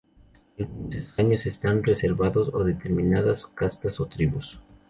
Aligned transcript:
Algunos 0.57 0.95
escaños 0.99 1.45
están 1.45 1.83
reservados 1.83 2.51
a 2.55 2.63
determinadas 2.63 3.45
castas 3.45 3.99
o 3.99 4.07
tribus. 4.07 4.59